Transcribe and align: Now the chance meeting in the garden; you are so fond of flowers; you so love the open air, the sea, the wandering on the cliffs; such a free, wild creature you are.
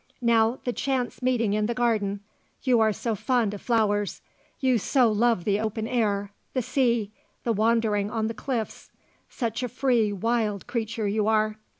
Now 0.23 0.57
the 0.63 0.73
chance 0.73 1.21
meeting 1.21 1.53
in 1.53 1.67
the 1.67 1.75
garden; 1.75 2.21
you 2.63 2.79
are 2.79 2.91
so 2.91 3.13
fond 3.13 3.53
of 3.53 3.61
flowers; 3.61 4.23
you 4.59 4.79
so 4.79 5.11
love 5.11 5.43
the 5.43 5.59
open 5.59 5.87
air, 5.87 6.31
the 6.55 6.63
sea, 6.63 7.11
the 7.43 7.53
wandering 7.53 8.09
on 8.09 8.25
the 8.25 8.33
cliffs; 8.33 8.89
such 9.29 9.61
a 9.61 9.69
free, 9.69 10.11
wild 10.11 10.65
creature 10.65 11.07
you 11.07 11.27
are. 11.27 11.59